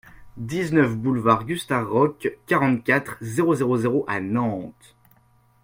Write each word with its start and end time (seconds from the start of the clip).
dix-neuf 0.37 0.97
boulevard 0.97 1.45
Gustave 1.45 1.87
Roch, 1.87 2.25
quarante-quatre, 2.47 3.17
zéro 3.21 3.53
zéro 3.53 3.77
zéro 3.77 4.03
à 4.07 4.19
Nantes 4.19 4.95